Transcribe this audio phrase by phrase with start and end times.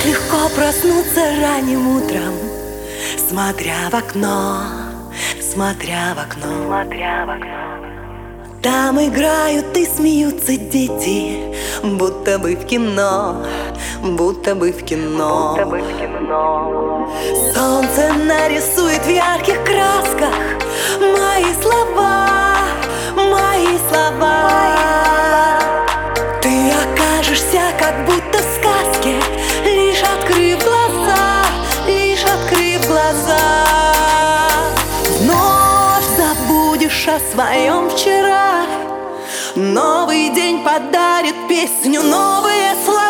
[0.00, 2.32] Так легко проснуться ранним утром,
[3.28, 4.62] смотря в окно,
[5.42, 8.60] смотря в окно, смотря в окно.
[8.62, 13.44] Там играют и смеются дети, будто бы в кино,
[14.02, 15.56] будто бы в кино.
[15.56, 17.10] Будто бы в кино.
[17.54, 20.34] Солнце нарисует в ярких красках
[20.98, 22.56] мои слова,
[23.16, 24.50] мои слова.
[26.40, 28.39] Ты окажешься как будто
[37.10, 38.64] о своем вчера.
[39.56, 43.09] Новый день подарит песню, новые слова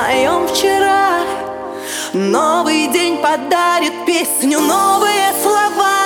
[0.00, 1.20] узнаем вчера.
[2.12, 5.99] Новый день подарит песню новые слова.